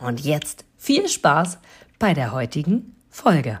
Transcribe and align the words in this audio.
Und 0.00 0.20
jetzt 0.20 0.64
viel 0.76 1.08
Spaß 1.08 1.58
bei 1.98 2.14
der 2.14 2.32
heutigen 2.32 2.96
Folge. 3.10 3.60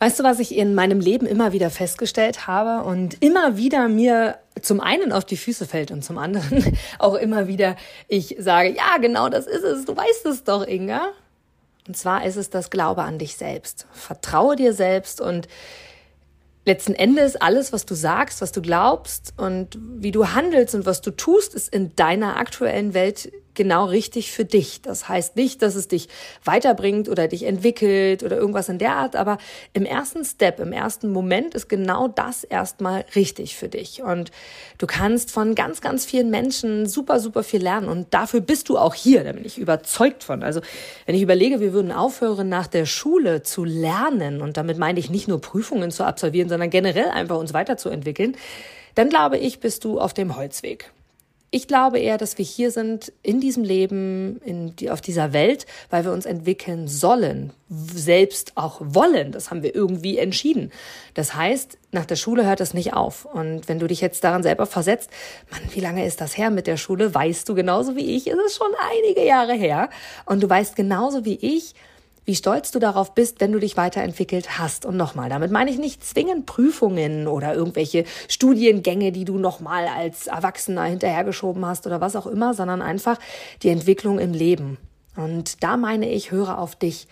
Weißt 0.00 0.18
du, 0.18 0.24
was 0.24 0.38
ich 0.38 0.56
in 0.56 0.74
meinem 0.74 0.98
Leben 0.98 1.26
immer 1.26 1.52
wieder 1.52 1.70
festgestellt 1.70 2.46
habe 2.46 2.88
und 2.88 3.22
immer 3.22 3.56
wieder 3.56 3.88
mir 3.88 4.38
zum 4.62 4.80
einen 4.80 5.12
auf 5.12 5.24
die 5.24 5.36
Füße 5.36 5.66
fällt 5.66 5.90
und 5.90 6.02
zum 6.02 6.18
anderen 6.18 6.76
auch 6.98 7.14
immer 7.14 7.46
wieder 7.46 7.76
ich 8.08 8.36
sage, 8.38 8.74
ja, 8.74 8.96
genau 8.98 9.28
das 9.28 9.46
ist 9.46 9.62
es, 9.62 9.84
du 9.84 9.96
weißt 9.96 10.26
es 10.26 10.44
doch, 10.44 10.66
Inga. 10.66 11.12
Und 11.86 11.96
zwar 11.96 12.24
ist 12.24 12.36
es 12.36 12.50
das 12.50 12.70
Glaube 12.70 13.02
an 13.02 13.18
dich 13.18 13.36
selbst. 13.36 13.86
Vertraue 13.92 14.56
dir 14.56 14.72
selbst 14.72 15.20
und 15.20 15.48
letzten 16.64 16.94
Endes 16.94 17.36
alles, 17.36 17.72
was 17.72 17.84
du 17.84 17.94
sagst, 17.94 18.40
was 18.40 18.52
du 18.52 18.62
glaubst 18.62 19.34
und 19.36 19.78
wie 19.80 20.12
du 20.12 20.28
handelst 20.28 20.74
und 20.74 20.86
was 20.86 21.00
du 21.00 21.10
tust, 21.10 21.54
ist 21.54 21.72
in 21.72 21.94
deiner 21.96 22.36
aktuellen 22.36 22.94
Welt 22.94 23.30
genau 23.60 23.84
richtig 23.84 24.32
für 24.32 24.46
dich. 24.46 24.80
Das 24.80 25.06
heißt 25.06 25.36
nicht, 25.36 25.60
dass 25.60 25.74
es 25.74 25.86
dich 25.86 26.08
weiterbringt 26.46 27.10
oder 27.10 27.28
dich 27.28 27.42
entwickelt 27.42 28.22
oder 28.22 28.38
irgendwas 28.38 28.70
in 28.70 28.78
der 28.78 28.94
Art, 28.94 29.16
aber 29.16 29.36
im 29.74 29.84
ersten 29.84 30.24
Step, 30.24 30.60
im 30.60 30.72
ersten 30.72 31.12
Moment 31.12 31.54
ist 31.54 31.68
genau 31.68 32.08
das 32.08 32.42
erstmal 32.42 33.04
richtig 33.14 33.56
für 33.56 33.68
dich. 33.68 34.02
Und 34.02 34.30
du 34.78 34.86
kannst 34.86 35.30
von 35.30 35.54
ganz, 35.54 35.82
ganz 35.82 36.06
vielen 36.06 36.30
Menschen 36.30 36.86
super, 36.86 37.20
super 37.20 37.42
viel 37.42 37.62
lernen. 37.62 37.90
Und 37.90 38.14
dafür 38.14 38.40
bist 38.40 38.70
du 38.70 38.78
auch 38.78 38.94
hier, 38.94 39.24
da 39.24 39.32
bin 39.32 39.44
ich 39.44 39.58
überzeugt 39.58 40.24
von. 40.24 40.42
Also 40.42 40.62
wenn 41.04 41.14
ich 41.14 41.20
überlege, 41.20 41.60
wir 41.60 41.74
würden 41.74 41.92
aufhören, 41.92 42.48
nach 42.48 42.66
der 42.66 42.86
Schule 42.86 43.42
zu 43.42 43.64
lernen, 43.64 44.40
und 44.40 44.56
damit 44.56 44.78
meine 44.78 44.98
ich 44.98 45.10
nicht 45.10 45.28
nur 45.28 45.42
Prüfungen 45.42 45.90
zu 45.90 46.04
absolvieren, 46.04 46.48
sondern 46.48 46.70
generell 46.70 47.10
einfach 47.10 47.36
uns 47.36 47.52
weiterzuentwickeln, 47.52 48.38
dann 48.94 49.10
glaube 49.10 49.36
ich, 49.36 49.60
bist 49.60 49.84
du 49.84 50.00
auf 50.00 50.14
dem 50.14 50.34
Holzweg. 50.36 50.90
Ich 51.52 51.66
glaube 51.66 51.98
eher, 51.98 52.16
dass 52.16 52.38
wir 52.38 52.44
hier 52.44 52.70
sind 52.70 53.12
in 53.24 53.40
diesem 53.40 53.64
Leben, 53.64 54.40
in 54.44 54.76
die, 54.76 54.88
auf 54.88 55.00
dieser 55.00 55.32
Welt, 55.32 55.66
weil 55.90 56.04
wir 56.04 56.12
uns 56.12 56.24
entwickeln 56.24 56.86
sollen, 56.86 57.52
selbst 57.68 58.52
auch 58.54 58.80
wollen. 58.80 59.32
Das 59.32 59.50
haben 59.50 59.64
wir 59.64 59.74
irgendwie 59.74 60.18
entschieden. 60.18 60.70
Das 61.14 61.34
heißt, 61.34 61.76
nach 61.90 62.06
der 62.06 62.14
Schule 62.14 62.46
hört 62.46 62.60
das 62.60 62.72
nicht 62.72 62.92
auf. 62.92 63.24
Und 63.24 63.68
wenn 63.68 63.80
du 63.80 63.88
dich 63.88 64.00
jetzt 64.00 64.22
daran 64.22 64.44
selber 64.44 64.66
versetzt, 64.66 65.10
Mann, 65.50 65.62
wie 65.72 65.80
lange 65.80 66.06
ist 66.06 66.20
das 66.20 66.38
her 66.38 66.50
mit 66.50 66.68
der 66.68 66.76
Schule? 66.76 67.12
Weißt 67.16 67.48
du 67.48 67.56
genauso 67.56 67.96
wie 67.96 68.14
ich? 68.14 68.28
Ist 68.28 68.38
es 68.46 68.54
schon 68.54 68.72
einige 68.92 69.26
Jahre 69.26 69.54
her. 69.54 69.90
Und 70.26 70.44
du 70.44 70.48
weißt 70.48 70.76
genauso 70.76 71.24
wie 71.24 71.34
ich, 71.34 71.74
wie 72.24 72.34
stolz 72.34 72.70
du 72.70 72.78
darauf 72.78 73.14
bist, 73.14 73.40
wenn 73.40 73.52
du 73.52 73.58
dich 73.58 73.76
weiterentwickelt 73.76 74.58
hast. 74.58 74.84
Und 74.84 74.96
nochmal, 74.96 75.28
damit 75.28 75.50
meine 75.50 75.70
ich 75.70 75.78
nicht 75.78 76.04
zwingend 76.04 76.46
Prüfungen 76.46 77.26
oder 77.26 77.54
irgendwelche 77.54 78.04
Studiengänge, 78.28 79.12
die 79.12 79.24
du 79.24 79.38
nochmal 79.38 79.86
als 79.86 80.26
Erwachsener 80.26 80.84
hinterhergeschoben 80.84 81.64
hast 81.66 81.86
oder 81.86 82.00
was 82.00 82.16
auch 82.16 82.26
immer, 82.26 82.54
sondern 82.54 82.82
einfach 82.82 83.18
die 83.62 83.70
Entwicklung 83.70 84.18
im 84.18 84.32
Leben. 84.32 84.78
Und 85.16 85.62
da 85.62 85.76
meine 85.76 86.08
ich, 86.08 86.30
höre 86.30 86.58
auf 86.58 86.76
dich 86.76 87.08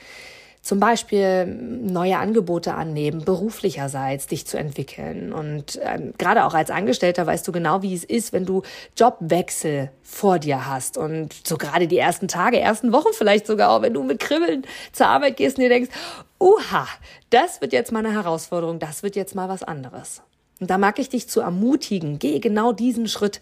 zum 0.69 0.81
Beispiel 0.81 1.47
neue 1.47 2.19
Angebote 2.19 2.75
annehmen, 2.75 3.25
beruflicherseits 3.25 4.27
dich 4.27 4.47
zu 4.47 4.59
entwickeln. 4.59 5.33
Und 5.33 5.81
ähm, 5.83 6.13
gerade 6.19 6.45
auch 6.45 6.53
als 6.53 6.71
Angestellter 6.71 7.27
weißt 7.27 7.49
du 7.49 7.53
genau, 7.53 7.81
wie 7.81 7.95
es 7.95 8.05
ist, 8.05 8.35
wenn 8.35 8.45
du 8.45 8.61
Jobwechsel 8.95 9.91
vor 10.03 10.39
dir 10.39 10.67
hast. 10.67 10.99
Und 10.99 11.35
so 11.47 11.57
gerade 11.57 11.89
die 11.89 11.97
ersten 11.97 12.29
Tage, 12.29 12.61
ersten 12.61 12.93
Wochen 12.93 13.15
vielleicht 13.15 13.47
sogar 13.47 13.71
auch, 13.71 13.81
wenn 13.81 13.95
du 13.95 14.03
mit 14.03 14.21
Kribbeln 14.21 14.67
zur 14.93 15.07
Arbeit 15.07 15.39
gehst 15.39 15.57
und 15.57 15.63
dir 15.63 15.71
denkst, 15.71 15.91
uha, 16.39 16.87
das 17.31 17.63
wird 17.63 17.73
jetzt 17.73 17.91
mal 17.91 18.05
eine 18.05 18.13
Herausforderung, 18.13 18.79
das 18.79 19.03
wird 19.03 19.17
jetzt 19.17 19.35
mal 19.35 19.49
was 19.49 19.63
anderes. 19.63 20.21
Und 20.61 20.69
da 20.69 20.77
mag 20.77 20.99
ich 20.99 21.09
dich 21.09 21.31
zu 21.31 21.41
ermutigen, 21.41 22.19
geh 22.19 22.41
genau 22.41 22.73
diesen 22.73 23.09
Schritt 23.09 23.41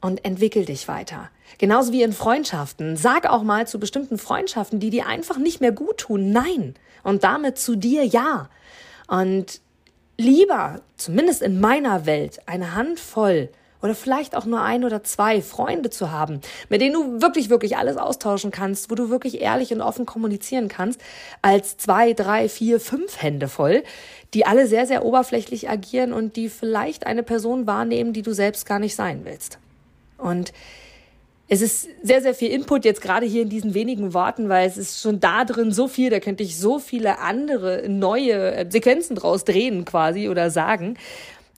und 0.00 0.24
entwickel 0.24 0.64
dich 0.64 0.88
weiter. 0.88 1.30
Genauso 1.58 1.92
wie 1.92 2.02
in 2.02 2.12
Freundschaften. 2.12 2.96
Sag 2.96 3.28
auch 3.28 3.42
mal 3.42 3.66
zu 3.66 3.78
bestimmten 3.78 4.18
Freundschaften, 4.18 4.80
die 4.80 4.90
dir 4.90 5.06
einfach 5.06 5.38
nicht 5.38 5.60
mehr 5.60 5.72
gut 5.72 5.98
tun, 5.98 6.30
nein. 6.30 6.74
Und 7.02 7.24
damit 7.24 7.58
zu 7.58 7.76
dir 7.76 8.04
ja. 8.04 8.48
Und 9.08 9.60
lieber, 10.18 10.80
zumindest 10.96 11.42
in 11.42 11.60
meiner 11.60 12.06
Welt, 12.06 12.40
eine 12.46 12.74
Handvoll 12.74 13.50
oder 13.82 13.94
vielleicht 13.94 14.34
auch 14.34 14.46
nur 14.46 14.62
ein 14.62 14.84
oder 14.84 15.04
zwei 15.04 15.42
Freunde 15.42 15.90
zu 15.90 16.10
haben, 16.10 16.40
mit 16.68 16.80
denen 16.80 16.94
du 16.94 17.22
wirklich, 17.22 17.50
wirklich 17.50 17.76
alles 17.76 17.96
austauschen 17.96 18.50
kannst, 18.50 18.90
wo 18.90 18.94
du 18.94 19.10
wirklich 19.10 19.40
ehrlich 19.40 19.72
und 19.72 19.80
offen 19.80 20.06
kommunizieren 20.06 20.68
kannst, 20.68 21.00
als 21.42 21.76
zwei, 21.76 22.12
drei, 22.12 22.48
vier, 22.48 22.80
fünf 22.80 23.22
Hände 23.22 23.48
voll, 23.48 23.84
die 24.34 24.46
alle 24.46 24.66
sehr, 24.66 24.86
sehr 24.86 25.04
oberflächlich 25.04 25.68
agieren 25.68 26.12
und 26.12 26.36
die 26.36 26.48
vielleicht 26.48 27.06
eine 27.06 27.22
Person 27.22 27.66
wahrnehmen, 27.66 28.12
die 28.12 28.22
du 28.22 28.32
selbst 28.32 28.66
gar 28.66 28.78
nicht 28.78 28.96
sein 28.96 29.20
willst. 29.24 29.58
Und 30.18 30.52
es 31.48 31.62
ist 31.62 31.88
sehr, 32.02 32.20
sehr 32.22 32.34
viel 32.34 32.50
Input 32.50 32.84
jetzt 32.84 33.00
gerade 33.00 33.24
hier 33.24 33.42
in 33.42 33.48
diesen 33.48 33.74
wenigen 33.74 34.14
Worten, 34.14 34.48
weil 34.48 34.66
es 34.68 34.76
ist 34.76 35.00
schon 35.00 35.20
da 35.20 35.44
drin 35.44 35.70
so 35.70 35.86
viel, 35.86 36.10
da 36.10 36.18
könnte 36.18 36.42
ich 36.42 36.58
so 36.58 36.78
viele 36.78 37.20
andere 37.20 37.84
neue 37.88 38.66
Sequenzen 38.70 39.14
draus 39.14 39.44
drehen 39.44 39.84
quasi 39.84 40.28
oder 40.28 40.50
sagen. 40.50 40.96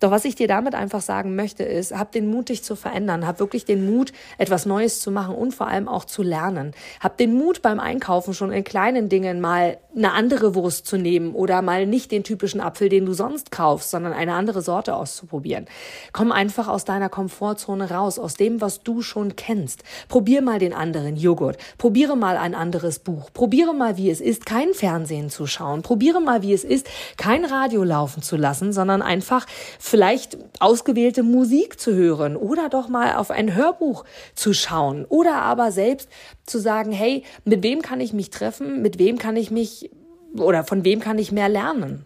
Doch 0.00 0.10
was 0.10 0.24
ich 0.24 0.34
dir 0.34 0.48
damit 0.48 0.74
einfach 0.74 1.00
sagen 1.00 1.34
möchte, 1.34 1.64
ist, 1.64 1.96
hab 1.96 2.12
den 2.12 2.30
Mut, 2.30 2.48
dich 2.48 2.62
zu 2.62 2.76
verändern. 2.76 3.26
Hab 3.26 3.40
wirklich 3.40 3.64
den 3.64 3.86
Mut, 3.90 4.12
etwas 4.38 4.66
Neues 4.66 5.00
zu 5.00 5.10
machen 5.10 5.34
und 5.34 5.54
vor 5.54 5.66
allem 5.66 5.88
auch 5.88 6.04
zu 6.04 6.22
lernen. 6.22 6.72
Hab 7.00 7.16
den 7.16 7.34
Mut 7.34 7.62
beim 7.62 7.80
Einkaufen 7.80 8.34
schon 8.34 8.52
in 8.52 8.64
kleinen 8.64 9.08
Dingen 9.08 9.40
mal 9.40 9.78
eine 9.96 10.12
andere 10.12 10.54
Wurst 10.54 10.86
zu 10.86 10.96
nehmen 10.96 11.34
oder 11.34 11.60
mal 11.62 11.86
nicht 11.86 12.12
den 12.12 12.22
typischen 12.22 12.60
Apfel, 12.60 12.88
den 12.88 13.06
du 13.06 13.12
sonst 13.12 13.50
kaufst, 13.50 13.90
sondern 13.90 14.12
eine 14.12 14.34
andere 14.34 14.62
Sorte 14.62 14.94
auszuprobieren. 14.94 15.66
Komm 16.12 16.30
einfach 16.30 16.68
aus 16.68 16.84
deiner 16.84 17.08
Komfortzone 17.08 17.90
raus, 17.90 18.18
aus 18.18 18.34
dem, 18.34 18.60
was 18.60 18.82
du 18.82 19.02
schon 19.02 19.34
kennst. 19.34 19.82
Probier 20.08 20.42
mal 20.42 20.58
den 20.60 20.72
anderen 20.72 21.16
Joghurt. 21.16 21.58
Probiere 21.78 22.16
mal 22.16 22.36
ein 22.36 22.54
anderes 22.54 23.00
Buch. 23.00 23.30
Probiere 23.32 23.74
mal, 23.74 23.96
wie 23.96 24.10
es 24.10 24.20
ist, 24.20 24.46
kein 24.46 24.72
Fernsehen 24.72 25.30
zu 25.30 25.46
schauen. 25.46 25.82
Probiere 25.82 26.20
mal, 26.20 26.42
wie 26.42 26.52
es 26.52 26.64
ist, 26.64 26.88
kein 27.16 27.44
Radio 27.44 27.82
laufen 27.82 28.22
zu 28.22 28.36
lassen, 28.36 28.72
sondern 28.72 29.02
einfach 29.02 29.46
vielleicht 29.88 30.38
ausgewählte 30.60 31.22
Musik 31.22 31.80
zu 31.80 31.94
hören 31.94 32.36
oder 32.36 32.68
doch 32.68 32.88
mal 32.88 33.16
auf 33.16 33.30
ein 33.30 33.54
Hörbuch 33.54 34.04
zu 34.34 34.52
schauen 34.52 35.04
oder 35.06 35.42
aber 35.42 35.72
selbst 35.72 36.08
zu 36.46 36.58
sagen, 36.58 36.92
hey, 36.92 37.24
mit 37.44 37.62
wem 37.62 37.82
kann 37.82 38.00
ich 38.00 38.12
mich 38.12 38.30
treffen, 38.30 38.82
mit 38.82 38.98
wem 38.98 39.18
kann 39.18 39.36
ich 39.36 39.50
mich 39.50 39.90
oder 40.36 40.64
von 40.64 40.84
wem 40.84 41.00
kann 41.00 41.18
ich 41.18 41.32
mehr 41.32 41.48
lernen? 41.48 42.04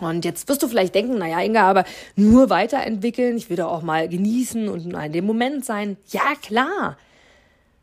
Und 0.00 0.24
jetzt 0.24 0.48
wirst 0.48 0.62
du 0.62 0.68
vielleicht 0.68 0.94
denken, 0.94 1.18
naja, 1.18 1.40
Inga, 1.40 1.68
aber 1.68 1.84
nur 2.14 2.50
weiterentwickeln, 2.50 3.36
ich 3.36 3.50
will 3.50 3.56
doch 3.56 3.72
auch 3.72 3.82
mal 3.82 4.08
genießen 4.08 4.68
und 4.68 4.92
in 4.92 5.12
dem 5.12 5.26
Moment 5.26 5.64
sein. 5.64 5.96
Ja, 6.10 6.34
klar. 6.40 6.96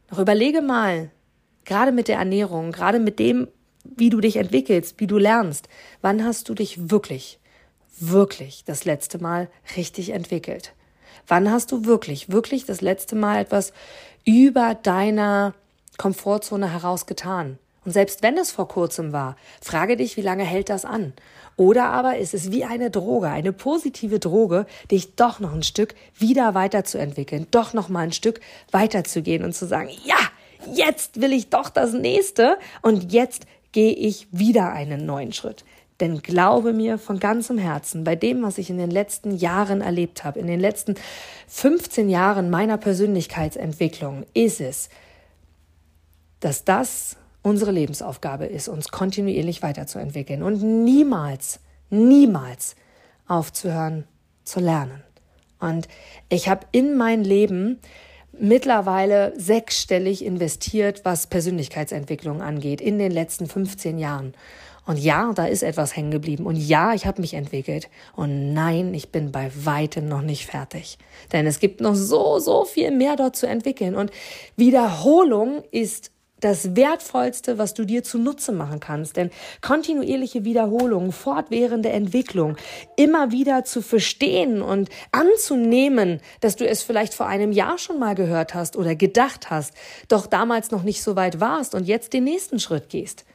Doch 0.09 0.19
überlege 0.19 0.61
mal, 0.61 1.09
gerade 1.65 1.91
mit 1.91 2.07
der 2.07 2.17
Ernährung, 2.17 2.71
gerade 2.71 2.99
mit 2.99 3.19
dem, 3.19 3.49
wie 3.83 4.09
du 4.09 4.21
dich 4.21 4.37
entwickelst, 4.37 4.99
wie 4.99 5.07
du 5.07 5.17
lernst, 5.17 5.67
wann 6.01 6.23
hast 6.23 6.47
du 6.47 6.53
dich 6.53 6.89
wirklich 6.89 7.39
wirklich 7.99 8.63
das 8.65 8.85
letzte 8.85 9.19
Mal 9.19 9.49
richtig 9.75 10.09
entwickelt? 10.09 10.73
Wann 11.27 11.51
hast 11.51 11.71
du 11.71 11.85
wirklich, 11.85 12.29
wirklich 12.29 12.65
das 12.65 12.81
letzte 12.81 13.15
Mal 13.15 13.39
etwas 13.39 13.73
über 14.25 14.75
deiner 14.75 15.53
Komfortzone 15.97 16.71
heraus 16.71 17.05
getan? 17.05 17.57
Und 17.85 17.91
selbst 17.91 18.23
wenn 18.23 18.37
es 18.37 18.51
vor 18.51 18.67
kurzem 18.67 19.13
war, 19.13 19.35
frage 19.61 19.95
dich, 19.95 20.17
wie 20.17 20.21
lange 20.21 20.43
hält 20.43 20.69
das 20.69 20.85
an? 20.85 21.13
Oder 21.55 21.85
aber 21.85 22.17
ist 22.17 22.33
es 22.33 22.51
wie 22.51 22.65
eine 22.65 22.89
Droge, 22.89 23.29
eine 23.29 23.53
positive 23.53 24.19
Droge, 24.19 24.65
dich 24.91 25.15
doch 25.15 25.39
noch 25.39 25.53
ein 25.53 25.63
Stück 25.63 25.95
wieder 26.17 26.53
weiterzuentwickeln, 26.53 27.47
doch 27.51 27.73
noch 27.73 27.87
mal 27.87 28.01
ein 28.01 28.11
Stück 28.11 28.41
weiterzugehen 28.71 29.43
und 29.43 29.53
zu 29.53 29.67
sagen, 29.67 29.89
ja, 30.03 30.17
jetzt 30.73 31.21
will 31.21 31.31
ich 31.31 31.49
doch 31.49 31.69
das 31.69 31.93
nächste 31.93 32.57
und 32.81 33.13
jetzt 33.13 33.45
gehe 33.71 33.93
ich 33.93 34.27
wieder 34.31 34.71
einen 34.71 35.05
neuen 35.05 35.31
Schritt. 35.31 35.63
Denn 35.99 36.21
glaube 36.21 36.73
mir 36.73 36.97
von 36.97 37.19
ganzem 37.19 37.57
Herzen, 37.57 38.03
bei 38.03 38.15
dem, 38.15 38.43
was 38.43 38.57
ich 38.57 38.69
in 38.69 38.77
den 38.77 38.91
letzten 38.91 39.35
Jahren 39.35 39.81
erlebt 39.81 40.23
habe, 40.23 40.39
in 40.39 40.47
den 40.47 40.59
letzten 40.59 40.95
15 41.47 42.09
Jahren 42.09 42.49
meiner 42.49 42.77
Persönlichkeitsentwicklung, 42.77 44.25
ist 44.33 44.59
es, 44.59 44.89
dass 46.41 46.65
das 46.65 47.15
unsere 47.41 47.71
Lebensaufgabe 47.71 48.45
ist, 48.45 48.67
uns 48.67 48.89
kontinuierlich 48.89 49.61
weiterzuentwickeln 49.61 50.43
und 50.43 50.61
niemals, 50.61 51.59
niemals 51.89 52.75
aufzuhören 53.27 54.05
zu 54.43 54.59
lernen. 54.59 55.03
Und 55.59 55.87
ich 56.27 56.49
habe 56.49 56.65
in 56.71 56.97
mein 56.97 57.23
Leben 57.23 57.79
mittlerweile 58.39 59.33
sechsstellig 59.39 60.25
investiert, 60.25 61.05
was 61.05 61.27
Persönlichkeitsentwicklung 61.27 62.41
angeht, 62.41 62.81
in 62.81 62.99
den 62.99 63.11
letzten 63.11 63.47
15 63.47 63.97
Jahren. 63.97 64.33
Und 64.85 64.99
ja, 64.99 65.33
da 65.33 65.45
ist 65.45 65.63
etwas 65.63 65.95
hängen 65.95 66.11
geblieben. 66.11 66.45
Und 66.45 66.55
ja, 66.55 66.93
ich 66.93 67.05
habe 67.05 67.21
mich 67.21 67.33
entwickelt. 67.33 67.89
Und 68.15 68.53
nein, 68.53 68.93
ich 68.93 69.09
bin 69.09 69.31
bei 69.31 69.51
weitem 69.55 70.07
noch 70.07 70.21
nicht 70.21 70.45
fertig. 70.45 70.97
Denn 71.31 71.47
es 71.47 71.59
gibt 71.59 71.81
noch 71.81 71.95
so, 71.95 72.39
so 72.39 72.65
viel 72.65 72.91
mehr 72.91 73.15
dort 73.15 73.35
zu 73.35 73.47
entwickeln. 73.47 73.95
Und 73.95 74.11
Wiederholung 74.55 75.63
ist 75.71 76.11
das 76.41 76.75
Wertvollste, 76.75 77.57
was 77.57 77.73
du 77.73 77.85
dir 77.85 78.03
zunutze 78.03 78.51
machen 78.51 78.79
kannst. 78.79 79.17
Denn 79.17 79.31
kontinuierliche 79.61 80.45
Wiederholung, 80.45 81.11
fortwährende 81.11 81.89
Entwicklung, 81.89 82.57
immer 82.97 83.31
wieder 83.31 83.63
zu 83.63 83.81
verstehen 83.81 84.61
und 84.61 84.89
anzunehmen, 85.11 86.21
dass 86.41 86.55
du 86.55 86.67
es 86.67 86.83
vielleicht 86.83 87.15
vor 87.15 87.25
einem 87.25 87.51
Jahr 87.51 87.79
schon 87.79 87.97
mal 87.97 88.13
gehört 88.13 88.53
hast 88.53 88.75
oder 88.75 88.95
gedacht 88.95 89.49
hast, 89.49 89.73
doch 90.07 90.27
damals 90.27 90.69
noch 90.69 90.83
nicht 90.83 91.01
so 91.01 91.15
weit 91.15 91.39
warst 91.39 91.73
und 91.73 91.87
jetzt 91.87 92.13
den 92.13 92.25
nächsten 92.25 92.59
Schritt 92.59 92.89
gehst. 92.89 93.25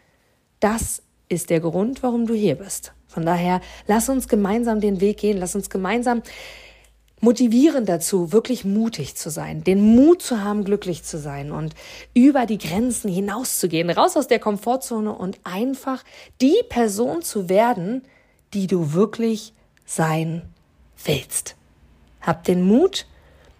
Das 0.60 1.02
ist 1.30 1.48
der 1.48 1.60
Grund, 1.60 2.02
warum 2.02 2.26
du 2.26 2.34
hier 2.34 2.56
bist. 2.56 2.92
Von 3.06 3.24
daher, 3.24 3.60
lass 3.86 4.08
uns 4.08 4.28
gemeinsam 4.28 4.80
den 4.80 5.00
Weg 5.00 5.18
gehen, 5.18 5.38
lass 5.38 5.54
uns 5.54 5.70
gemeinsam 5.70 6.22
motivieren 7.20 7.86
dazu, 7.86 8.32
wirklich 8.32 8.64
mutig 8.64 9.14
zu 9.14 9.30
sein, 9.30 9.62
den 9.62 9.94
Mut 9.94 10.22
zu 10.22 10.42
haben, 10.42 10.64
glücklich 10.64 11.04
zu 11.04 11.18
sein 11.18 11.52
und 11.52 11.74
über 12.14 12.46
die 12.46 12.58
Grenzen 12.58 13.10
hinauszugehen, 13.10 13.90
raus 13.90 14.16
aus 14.16 14.26
der 14.26 14.38
Komfortzone 14.38 15.12
und 15.12 15.38
einfach 15.44 16.02
die 16.40 16.62
Person 16.68 17.22
zu 17.22 17.48
werden, 17.48 18.02
die 18.54 18.66
du 18.66 18.92
wirklich 18.92 19.52
sein 19.84 20.42
willst. 21.04 21.56
Hab 22.22 22.44
den 22.44 22.62
Mut, 22.62 23.06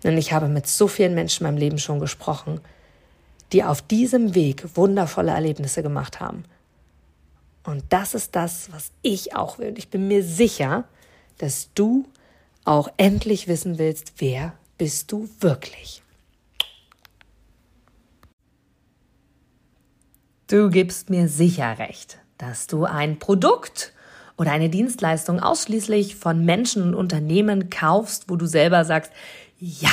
denn 0.03 0.17
ich 0.17 0.33
habe 0.33 0.49
mit 0.49 0.67
so 0.67 0.89
vielen 0.89 1.15
Menschen 1.15 1.45
in 1.45 1.53
meinem 1.53 1.61
Leben 1.61 1.79
schon 1.79 2.01
gesprochen, 2.01 2.61
die 3.53 3.63
auf 3.63 3.83
diesem 3.83 4.35
Weg 4.35 4.65
wundervolle 4.75 5.33
Erlebnisse 5.33 5.83
gemacht 5.83 6.19
haben. 6.19 6.45
Und 7.65 7.85
das 7.91 8.15
ist 8.15 8.35
das, 8.37 8.73
was 8.73 8.91
ich 9.03 9.37
auch 9.37 9.59
will. 9.59 9.69
Und 9.69 9.79
ich 9.79 9.91
bin 9.91 10.09
mir 10.09 10.25
sicher, 10.25 10.85
dass 11.39 11.73
du 11.75 12.07
auch 12.65 12.89
endlich 12.97 13.49
wissen 13.49 13.79
willst, 13.79 14.15
wer 14.19 14.55
bist 14.79 15.13
du 15.13 15.29
wirklich. 15.41 16.03
Du 20.47 20.69
gibst 20.69 21.11
mir 21.11 21.29
sicher 21.29 21.79
recht, 21.79 22.19
dass 22.39 22.67
du 22.67 22.85
ein 22.85 23.19
Produkt 23.19 23.93
oder 24.37 24.53
eine 24.53 24.69
Dienstleistung 24.69 25.39
ausschließlich 25.39 26.17
von 26.17 26.45
Menschen 26.45 26.83
und 26.83 26.95
Unternehmen 26.95 27.71
kaufst, 27.71 28.29
wo 28.29 28.37
du 28.37 28.47
selber 28.47 28.85
sagst, 28.85 29.13
ja, 29.59 29.93